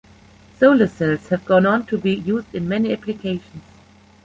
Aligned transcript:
Solar 0.59 0.87
cells 0.87 1.27
have 1.27 1.45
gone 1.45 1.67
on 1.67 1.85
to 1.85 1.95
be 1.95 2.15
used 2.15 2.55
in 2.55 2.67
many 2.67 2.91
applications. 2.91 3.61